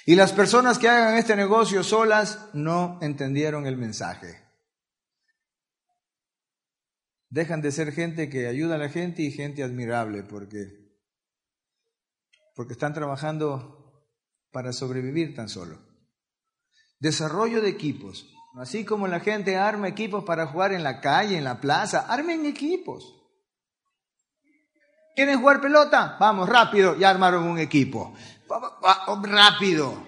Y 0.06 0.16
las 0.16 0.34
personas 0.34 0.78
que 0.78 0.90
hagan 0.90 1.16
este 1.16 1.38
negocio 1.38 1.84
solas 1.84 2.50
no 2.54 3.00
entendieron 3.02 3.66
el 3.66 3.78
mensaje. 3.78 4.44
Dejan 7.30 7.62
de 7.62 7.72
ser 7.72 7.94
gente 7.94 8.30
que 8.30 8.48
ayuda 8.48 8.76
a 8.76 8.78
la 8.78 8.90
gente 8.90 9.22
y 9.22 9.32
gente 9.32 9.64
admirable 9.64 10.24
porque, 10.24 11.00
porque 12.54 12.74
están 12.74 12.94
trabajando 12.94 14.12
para 14.52 14.74
sobrevivir 14.74 15.34
tan 15.34 15.48
solo. 15.48 15.80
Desarrollo 17.00 17.62
de 17.62 17.70
equipos. 17.70 18.33
Así 18.56 18.86
como 18.86 19.08
la 19.08 19.20
gente 19.20 19.58
arma 19.58 19.88
equipos 19.88 20.24
para 20.24 20.46
jugar 20.46 20.74
en 20.74 20.84
la 20.84 21.02
calle, 21.02 21.38
en 21.38 21.44
la 21.44 21.60
plaza, 21.60 22.06
armen 22.08 22.46
equipos. 22.46 23.16
¿Quieren 25.16 25.40
jugar 25.40 25.60
pelota? 25.60 26.18
Vamos, 26.20 26.48
rápido, 26.48 26.96
ya 26.96 27.10
armaron 27.10 27.44
un 27.44 27.60
equipo. 27.60 28.14
Rápido. 29.24 30.04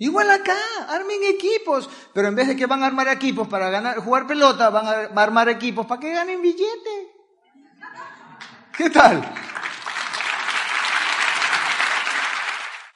Igual 0.00 0.30
acá, 0.30 0.56
armen 0.88 1.18
equipos, 1.24 1.88
pero 2.12 2.28
en 2.28 2.34
vez 2.34 2.46
de 2.46 2.56
que 2.56 2.66
van 2.66 2.82
a 2.82 2.86
armar 2.86 3.08
equipos 3.08 3.48
para 3.48 3.68
ganar, 3.68 3.98
jugar 3.98 4.26
pelota, 4.26 4.70
van 4.70 4.86
a 4.86 5.22
armar 5.22 5.48
equipos 5.48 5.86
para 5.86 6.00
que 6.00 6.12
ganen 6.12 6.40
billete. 6.40 7.14
¿Qué 8.76 8.90
tal? 8.90 9.22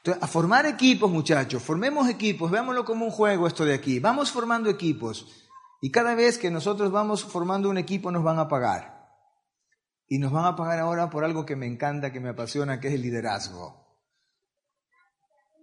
A 0.04 0.26
formar 0.26 0.66
equipos, 0.66 1.10
muchachos, 1.10 1.62
formemos 1.62 2.08
equipos, 2.08 2.50
veámoslo 2.50 2.84
como 2.84 3.04
un 3.04 3.10
juego 3.10 3.46
esto 3.46 3.64
de 3.64 3.74
aquí. 3.74 4.00
Vamos 4.00 4.32
formando 4.32 4.68
equipos 4.68 5.48
y 5.80 5.90
cada 5.90 6.14
vez 6.14 6.38
que 6.38 6.50
nosotros 6.50 6.90
vamos 6.90 7.24
formando 7.24 7.68
un 7.68 7.78
equipo 7.78 8.10
nos 8.10 8.22
van 8.22 8.38
a 8.38 8.48
pagar. 8.48 9.00
Y 10.08 10.18
nos 10.18 10.32
van 10.32 10.44
a 10.44 10.56
pagar 10.56 10.78
ahora 10.78 11.08
por 11.08 11.24
algo 11.24 11.46
que 11.46 11.56
me 11.56 11.66
encanta, 11.66 12.12
que 12.12 12.20
me 12.20 12.30
apasiona, 12.30 12.80
que 12.80 12.88
es 12.88 12.94
el 12.94 13.02
liderazgo. 13.02 13.82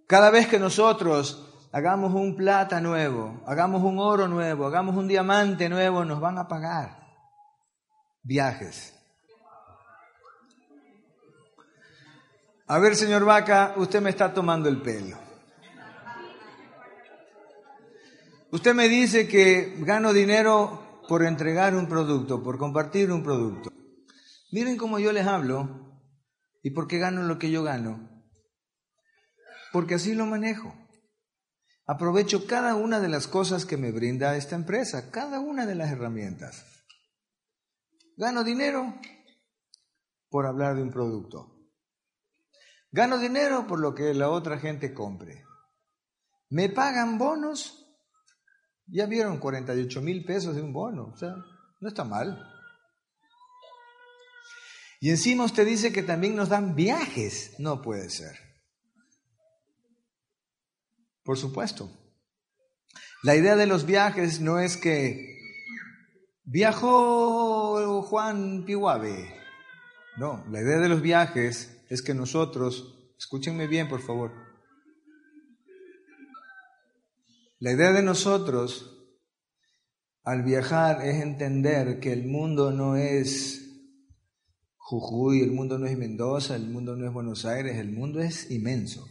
Cada 0.08 0.30
vez 0.30 0.48
que 0.48 0.58
nosotros 0.58 1.68
hagamos 1.72 2.14
un 2.14 2.34
plata 2.34 2.80
nuevo, 2.80 3.42
hagamos 3.46 3.82
un 3.82 3.98
oro 3.98 4.26
nuevo, 4.26 4.66
hagamos 4.66 4.96
un 4.96 5.06
diamante 5.06 5.68
nuevo, 5.68 6.04
nos 6.04 6.20
van 6.20 6.38
a 6.38 6.48
pagar 6.48 7.00
viajes. 8.22 8.99
A 12.70 12.78
ver, 12.78 12.94
señor 12.94 13.24
Vaca, 13.24 13.74
usted 13.78 14.00
me 14.00 14.10
está 14.10 14.32
tomando 14.32 14.68
el 14.68 14.80
pelo. 14.80 15.18
Usted 18.52 18.74
me 18.74 18.88
dice 18.88 19.26
que 19.26 19.74
gano 19.78 20.12
dinero 20.12 21.02
por 21.08 21.24
entregar 21.24 21.74
un 21.74 21.88
producto, 21.88 22.44
por 22.44 22.58
compartir 22.58 23.10
un 23.10 23.24
producto. 23.24 23.72
Miren 24.52 24.76
cómo 24.76 25.00
yo 25.00 25.10
les 25.10 25.26
hablo 25.26 25.98
y 26.62 26.70
por 26.70 26.86
qué 26.86 26.98
gano 26.98 27.24
lo 27.24 27.40
que 27.40 27.50
yo 27.50 27.64
gano. 27.64 28.08
Porque 29.72 29.96
así 29.96 30.14
lo 30.14 30.26
manejo. 30.26 30.72
Aprovecho 31.88 32.46
cada 32.46 32.76
una 32.76 33.00
de 33.00 33.08
las 33.08 33.26
cosas 33.26 33.66
que 33.66 33.78
me 33.78 33.90
brinda 33.90 34.36
esta 34.36 34.54
empresa, 34.54 35.10
cada 35.10 35.40
una 35.40 35.66
de 35.66 35.74
las 35.74 35.90
herramientas. 35.90 36.64
Gano 38.16 38.44
dinero 38.44 38.94
por 40.28 40.46
hablar 40.46 40.76
de 40.76 40.84
un 40.84 40.92
producto. 40.92 41.56
Gano 42.92 43.18
dinero 43.18 43.66
por 43.66 43.78
lo 43.78 43.94
que 43.94 44.14
la 44.14 44.30
otra 44.30 44.58
gente 44.58 44.92
compre. 44.92 45.44
Me 46.48 46.68
pagan 46.68 47.18
bonos. 47.18 47.86
Ya 48.86 49.06
vieron 49.06 49.38
48 49.38 50.02
mil 50.02 50.24
pesos 50.24 50.56
de 50.56 50.62
un 50.62 50.72
bono. 50.72 51.12
O 51.14 51.16
sea, 51.16 51.36
no 51.80 51.88
está 51.88 52.02
mal. 52.02 52.46
Y 55.00 55.10
encima 55.10 55.44
usted 55.44 55.66
dice 55.66 55.92
que 55.92 56.02
también 56.02 56.34
nos 56.34 56.48
dan 56.48 56.74
viajes. 56.74 57.54
No 57.58 57.80
puede 57.80 58.10
ser. 58.10 58.36
Por 61.22 61.38
supuesto. 61.38 61.88
La 63.22 63.36
idea 63.36 63.54
de 63.54 63.66
los 63.66 63.86
viajes 63.86 64.40
no 64.40 64.58
es 64.58 64.76
que 64.76 65.38
viajó 66.42 68.02
Juan 68.02 68.64
Pihuave. 68.64 69.40
No, 70.16 70.44
la 70.50 70.60
idea 70.60 70.78
de 70.78 70.88
los 70.88 71.02
viajes 71.02 71.79
es 71.90 72.02
que 72.02 72.14
nosotros, 72.14 73.12
escúchenme 73.18 73.66
bien 73.66 73.88
por 73.88 74.00
favor, 74.00 74.32
la 77.58 77.72
idea 77.72 77.92
de 77.92 78.02
nosotros 78.02 78.96
al 80.22 80.44
viajar 80.44 81.04
es 81.04 81.20
entender 81.20 81.98
que 82.00 82.12
el 82.12 82.26
mundo 82.26 82.70
no 82.70 82.96
es 82.96 83.66
Jujuy, 84.76 85.42
el 85.42 85.50
mundo 85.50 85.78
no 85.78 85.86
es 85.86 85.98
Mendoza, 85.98 86.56
el 86.56 86.68
mundo 86.68 86.96
no 86.96 87.06
es 87.06 87.12
Buenos 87.12 87.44
Aires, 87.44 87.76
el 87.76 87.92
mundo 87.92 88.20
es 88.20 88.50
inmenso. 88.50 89.06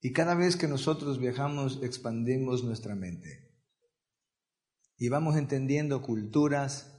Y 0.00 0.12
cada 0.12 0.34
vez 0.34 0.56
que 0.56 0.68
nosotros 0.68 1.18
viajamos 1.18 1.80
expandimos 1.82 2.62
nuestra 2.62 2.94
mente. 2.94 3.52
Y 4.96 5.08
vamos 5.08 5.36
entendiendo 5.36 6.00
culturas. 6.00 6.94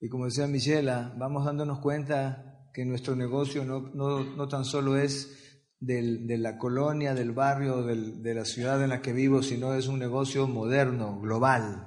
Y 0.00 0.08
como 0.08 0.24
decía 0.24 0.46
Michela, 0.46 1.14
vamos 1.18 1.44
dándonos 1.44 1.80
cuenta 1.80 2.49
que 2.72 2.84
nuestro 2.84 3.16
negocio 3.16 3.64
no, 3.64 3.80
no, 3.80 4.48
tan 4.48 4.64
solo 4.64 4.96
es 4.96 5.36
de 5.80 6.36
la 6.38 6.58
colonia, 6.58 7.14
del 7.14 7.32
barrio, 7.32 7.82
de 7.82 8.34
la 8.34 8.44
ciudad 8.44 8.82
en 8.82 8.90
la 8.90 9.02
que 9.02 9.12
vivo, 9.12 9.42
sino 9.42 9.74
es 9.74 9.86
un 9.86 9.98
negocio 9.98 10.46
moderno, 10.46 11.20
global. 11.20 11.86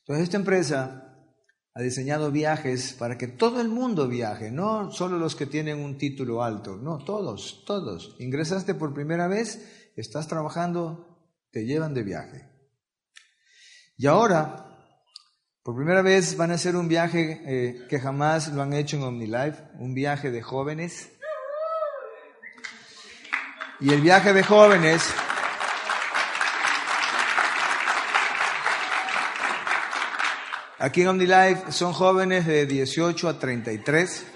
Entonces 0.00 0.24
esta 0.24 0.36
empresa 0.36 1.04
ha 1.74 1.82
diseñado 1.82 2.30
viajes 2.30 2.92
para 2.92 3.18
que 3.18 3.26
todo 3.26 3.60
el 3.60 3.68
mundo 3.68 4.06
viaje, 4.06 4.50
no 4.50 4.92
solo 4.92 5.18
los 5.18 5.34
que 5.34 5.46
tienen 5.46 5.80
un 5.80 5.98
título 5.98 6.42
alto, 6.42 6.76
no, 6.76 7.04
todos, 7.04 7.64
todos. 7.66 8.14
Ingresaste 8.20 8.74
por 8.74 8.94
primera 8.94 9.26
vez, 9.26 9.90
estás 9.96 10.28
trabajando, 10.28 11.32
te 11.50 11.64
llevan 11.64 11.94
de 11.94 12.02
viaje. 12.04 12.48
Y 13.96 14.06
ahora 14.06 14.73
por 15.64 15.74
primera 15.74 16.02
vez 16.02 16.36
van 16.36 16.50
a 16.50 16.54
hacer 16.54 16.76
un 16.76 16.88
viaje 16.88 17.40
eh, 17.46 17.86
que 17.88 17.98
jamás 17.98 18.48
lo 18.48 18.62
han 18.62 18.74
hecho 18.74 18.98
en 18.98 19.02
OmniLife, 19.04 19.62
un 19.78 19.94
viaje 19.94 20.30
de 20.30 20.42
jóvenes. 20.42 21.08
Y 23.80 23.92
el 23.92 24.02
viaje 24.02 24.32
de 24.32 24.42
jóvenes 24.44 25.12
Aquí 30.84 31.00
en 31.00 31.08
OmniLife 31.08 31.72
son 31.72 31.94
jóvenes 31.94 32.44
de 32.46 32.66
18 32.66 33.26
a 33.26 33.38
33. 33.38 34.26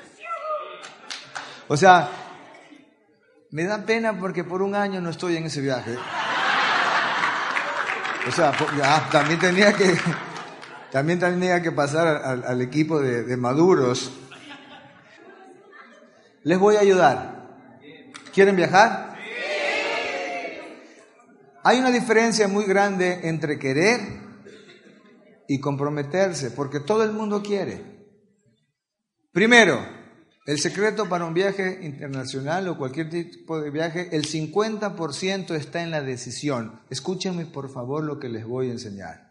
O 1.68 1.76
sea, 1.76 2.08
me 3.50 3.64
da 3.64 3.84
pena 3.84 4.18
porque 4.18 4.44
por 4.44 4.62
un 4.62 4.74
año 4.74 4.98
no 5.02 5.10
estoy 5.10 5.36
en 5.36 5.44
ese 5.44 5.60
viaje. 5.60 5.94
O 8.26 8.30
sea, 8.30 8.52
también 9.10 9.38
tenía 9.38 9.74
que, 9.74 9.94
también 10.90 11.18
tenía 11.18 11.60
que 11.62 11.72
pasar 11.72 12.06
al, 12.46 12.60
equipo 12.60 13.00
de, 13.00 13.36
maduros. 13.36 14.10
Les 16.44 16.58
voy 16.58 16.76
a 16.76 16.80
ayudar. 16.80 17.58
¿Quieren 18.32 18.56
viajar? 18.56 19.16
Hay 21.64 21.78
una 21.78 21.90
diferencia 21.90 22.48
muy 22.48 22.64
grande 22.64 23.28
entre 23.28 23.58
querer 23.58 24.00
y 25.48 25.60
comprometerse, 25.60 26.50
porque 26.50 26.80
todo 26.80 27.02
el 27.02 27.12
mundo 27.12 27.42
quiere. 27.42 27.98
Primero, 29.32 29.84
el 30.46 30.58
secreto 30.58 31.10
para 31.10 31.26
un 31.26 31.34
viaje 31.34 31.80
internacional 31.82 32.68
o 32.68 32.78
cualquier 32.78 33.10
tipo 33.10 33.60
de 33.60 33.70
viaje, 33.70 34.08
el 34.12 34.26
50% 34.26 35.54
está 35.54 35.82
en 35.82 35.90
la 35.90 36.00
decisión. 36.00 36.80
Escúchenme 36.88 37.44
por 37.44 37.70
favor 37.70 38.02
lo 38.04 38.18
que 38.18 38.30
les 38.30 38.46
voy 38.46 38.68
a 38.68 38.72
enseñar. 38.72 39.27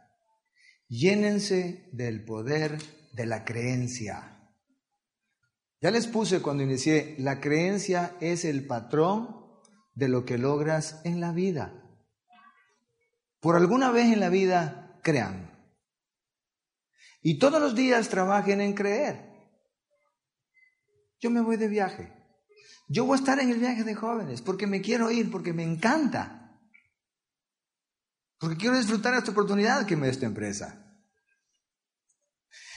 Llénense 0.89 1.89
del 1.91 2.23
poder 2.23 2.78
de 3.13 3.26
la 3.26 3.43
creencia. 3.43 4.38
Ya 5.82 5.91
les 5.91 6.08
puse 6.08 6.41
cuando 6.41 6.63
inicié, 6.63 7.15
la 7.19 7.39
creencia 7.41 8.15
es 8.21 8.45
el 8.45 8.65
patrón 8.65 9.36
de 9.95 10.08
lo 10.08 10.26
que 10.26 10.38
logras 10.38 11.02
en 11.04 11.19
la 11.19 11.32
vida. 11.32 11.84
Por 13.39 13.56
alguna 13.56 13.91
vez 13.91 14.12
en 14.13 14.19
la 14.19 14.30
vida, 14.30 15.00
crean. 15.04 15.52
Y 17.21 17.38
todos 17.39 17.62
los 17.62 17.76
días 17.76 18.10
trabajen 18.10 18.62
en 18.62 18.73
creer. 18.73 19.28
Yo 21.19 21.30
me 21.30 21.41
voy 21.41 21.58
de 21.58 21.67
viaje. 21.67 22.13
Yo 22.88 23.06
voy 23.06 23.17
a 23.17 23.19
estar 23.19 23.39
en 23.39 23.50
el 23.50 23.60
viaje 23.60 23.84
de 23.84 23.95
jóvenes 23.95 24.41
porque 24.41 24.67
me 24.67 24.82
quiero 24.82 25.12
ir, 25.12 25.30
porque 25.30 25.52
me 25.52 25.63
encanta. 25.63 26.47
Porque 28.39 28.58
quiero 28.58 28.78
disfrutar 28.78 29.13
esta 29.15 29.32
oportunidad 29.32 29.86
que 29.86 29.95
me 29.95 30.08
da 30.08 30.12
esta 30.12 30.26
empresa. 30.26 30.84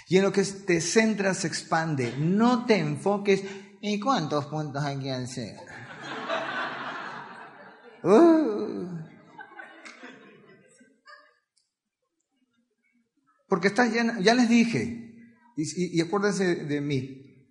Y 0.09 0.17
en 0.17 0.25
lo 0.25 0.33
que 0.33 0.43
te 0.43 0.81
centras 0.81 1.39
se 1.39 1.47
expande. 1.47 2.17
No 2.19 2.67
te 2.67 2.79
enfoques. 2.79 3.43
¿Y 3.81 4.01
cuántos 4.01 4.47
puntos 4.47 4.83
hay 4.83 4.99
que 4.99 5.13
hacer? 5.13 5.57
Uh. 8.03 8.99
Porque 13.49 13.69
estás 13.69 13.93
llena, 13.93 14.21
ya 14.21 14.33
les 14.33 14.49
dije, 14.49 15.13
y, 15.57 15.99
y 15.99 16.01
acuérdense 16.01 16.55
de 16.55 16.81
mí, 16.81 17.51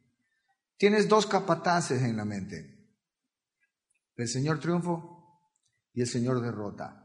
tienes 0.77 1.09
dos 1.09 1.25
capataces 1.27 2.01
en 2.01 2.15
la 2.15 2.23
mente, 2.23 2.89
el 4.15 4.27
Señor 4.29 4.61
triunfo 4.61 5.43
y 5.93 6.01
el 6.01 6.07
Señor 6.07 6.41
derrota. 6.41 6.98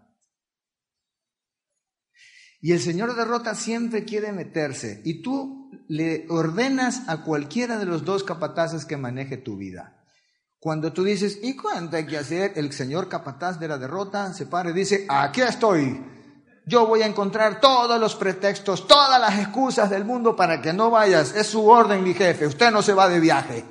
Y 2.64 2.72
el 2.72 2.80
Señor 2.80 3.14
derrota 3.14 3.54
siempre 3.54 4.06
quiere 4.06 4.32
meterse 4.32 5.02
y 5.04 5.20
tú 5.20 5.70
le 5.86 6.24
ordenas 6.30 7.02
a 7.10 7.22
cualquiera 7.22 7.76
de 7.76 7.84
los 7.84 8.06
dos 8.06 8.24
capataces 8.24 8.86
que 8.86 8.96
maneje 8.96 9.36
tu 9.36 9.58
vida. 9.58 10.02
Cuando 10.60 10.90
tú 10.90 11.04
dices, 11.04 11.40
¿y 11.42 11.56
cuánto 11.56 11.98
hay 11.98 12.06
que 12.06 12.16
hacer? 12.16 12.52
El 12.56 12.72
Señor 12.72 13.10
capataz 13.10 13.60
de 13.60 13.68
la 13.68 13.76
derrota 13.76 14.32
se 14.32 14.46
para 14.46 14.70
y 14.70 14.72
dice, 14.72 15.04
aquí 15.10 15.42
estoy. 15.42 16.02
Yo 16.64 16.86
voy 16.86 17.02
a 17.02 17.06
encontrar 17.06 17.60
todos 17.60 18.00
los 18.00 18.14
pretextos, 18.14 18.88
todas 18.88 19.20
las 19.20 19.38
excusas 19.38 19.90
del 19.90 20.06
mundo 20.06 20.34
para 20.34 20.62
que 20.62 20.72
no 20.72 20.90
vayas. 20.90 21.36
Es 21.36 21.48
su 21.48 21.68
orden, 21.68 22.02
mi 22.02 22.14
jefe. 22.14 22.46
Usted 22.46 22.70
no 22.70 22.80
se 22.80 22.94
va 22.94 23.10
de 23.10 23.20
viaje. 23.20 23.62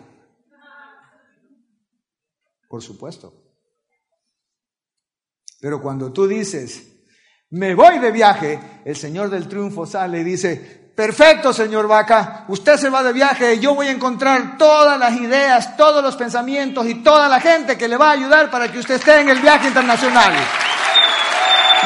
Por 2.70 2.84
supuesto. 2.84 3.34
Pero 5.60 5.82
cuando 5.82 6.14
tú 6.14 6.28
dices, 6.28 6.93
me 7.54 7.76
voy 7.76 8.00
de 8.00 8.12
viaje, 8.12 8.60
el 8.84 8.96
Señor 8.96 9.30
del 9.30 9.48
triunfo 9.48 9.86
sale 9.86 10.22
y 10.22 10.24
dice, 10.24 10.56
perfecto, 10.96 11.54
señor 11.54 11.88
Vaca, 11.88 12.46
usted 12.48 12.78
se 12.78 12.90
va 12.90 13.04
de 13.04 13.14
viaje 13.14 13.54
y 13.54 13.60
yo 13.60 13.76
voy 13.76 13.88
a 13.88 13.92
encontrar 13.92 14.58
todas 14.58 14.98
las 14.98 15.16
ideas, 15.18 15.78
todos 15.78 16.04
los 16.04 16.16
pensamientos 16.16 16.84
y 16.88 16.96
toda 17.04 17.30
la 17.30 17.40
gente 17.40 17.78
que 17.78 17.88
le 17.88 17.96
va 17.96 18.10
a 18.10 18.14
ayudar 18.14 18.50
para 18.50 18.72
que 18.72 18.80
usted 18.80 18.96
esté 18.96 19.20
en 19.20 19.30
el 19.30 19.40
viaje 19.40 19.68
internacional. 19.68 20.34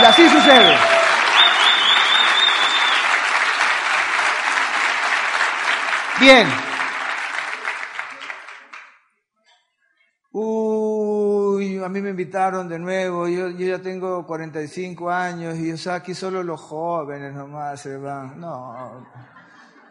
Y 0.01 0.05
así 0.05 0.29
sucede. 0.29 0.77
Bien, 6.21 6.47
a 11.87 11.89
mí 11.89 12.01
me 12.01 12.09
invitaron 12.09 12.67
de 12.67 12.77
nuevo, 12.77 13.29
yo, 13.29 13.47
ya 13.51 13.81
tengo 13.81 14.27
45 14.27 15.09
años 15.09 15.55
y 15.55 15.71
o 15.71 15.77
sea, 15.77 15.95
aquí 15.95 16.13
solo 16.13 16.43
los 16.43 16.59
jóvenes 16.59 17.33
nomás 17.33 17.79
se 17.79 17.95
van. 17.95 18.37
No. 18.41 19.07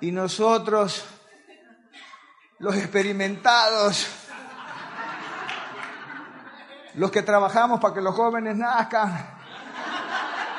Y 0.03 0.13
nosotros, 0.13 1.07
los 2.59 2.77
experimentados, 2.77 4.09
los 6.97 7.11
que 7.11 7.23
trabajamos 7.23 7.81
para 7.81 7.95
que 7.95 8.03
los 8.03 8.15
jóvenes 8.15 8.59
nazcan, 8.59 9.31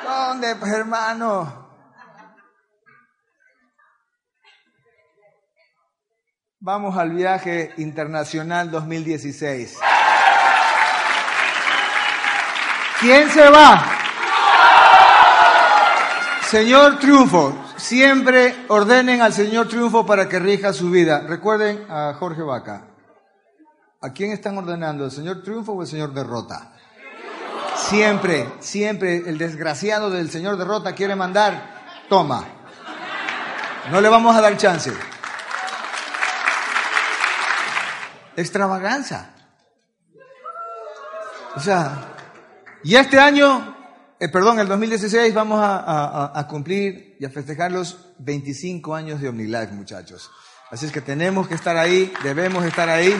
¿dónde, 0.04 0.56
pues, 0.56 0.72
hermano? 0.72 1.68
Vamos 6.58 6.96
al 6.96 7.12
viaje 7.12 7.74
internacional 7.76 8.72
2016. 8.72 9.78
¿Quién 13.00 13.30
se 13.30 13.48
va? 13.48 13.84
Señor 16.42 16.98
Triunfo, 16.98 17.56
siempre 17.76 18.64
ordenen 18.68 19.20
al 19.22 19.32
Señor 19.32 19.68
Triunfo 19.68 20.04
para 20.04 20.28
que 20.28 20.38
rija 20.38 20.72
su 20.72 20.90
vida. 20.90 21.20
Recuerden 21.20 21.86
a 21.90 22.14
Jorge 22.18 22.42
Vaca. 22.42 22.86
¿A 24.00 24.12
quién 24.12 24.32
están 24.32 24.58
ordenando? 24.58 25.04
¿El 25.04 25.10
Señor 25.10 25.42
Triunfo 25.42 25.72
o 25.72 25.82
el 25.82 25.88
Señor 25.88 26.12
Derrota? 26.12 26.72
Siempre, 27.76 28.48
siempre 28.60 29.16
el 29.28 29.38
desgraciado 29.38 30.10
del 30.10 30.30
Señor 30.30 30.56
Derrota 30.56 30.94
quiere 30.94 31.14
mandar, 31.14 32.06
toma. 32.08 32.44
No 33.90 34.00
le 34.00 34.08
vamos 34.08 34.34
a 34.36 34.40
dar 34.40 34.56
chance. 34.56 34.92
Extravaganza. 38.36 39.30
O 41.54 41.60
sea, 41.60 42.17
y 42.84 42.96
este 42.96 43.18
año, 43.18 43.76
eh, 44.20 44.28
perdón, 44.28 44.60
el 44.60 44.68
2016 44.68 45.34
vamos 45.34 45.60
a, 45.62 46.46
cumplir 46.48 47.16
y 47.18 47.24
a 47.24 47.30
festejar 47.30 47.72
los 47.72 48.12
25 48.18 48.94
años 48.94 49.20
de 49.20 49.28
OmniLife, 49.28 49.72
muchachos. 49.72 50.30
Así 50.70 50.86
es 50.86 50.92
que 50.92 51.00
tenemos 51.00 51.48
que 51.48 51.54
estar 51.54 51.76
ahí, 51.76 52.12
debemos 52.22 52.64
estar 52.64 52.88
ahí. 52.88 53.14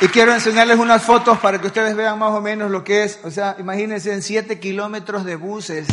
Y 0.00 0.08
quiero 0.08 0.34
enseñarles 0.34 0.78
unas 0.78 1.02
fotos 1.02 1.38
para 1.38 1.60
que 1.60 1.66
ustedes 1.68 1.94
vean 1.96 2.18
más 2.18 2.32
o 2.32 2.40
menos 2.40 2.70
lo 2.70 2.84
que 2.84 3.04
es. 3.04 3.20
O 3.24 3.30
sea, 3.30 3.56
imagínense 3.58 4.12
en 4.12 4.22
7 4.22 4.58
kilómetros 4.58 5.24
de 5.24 5.36
buses 5.36 5.86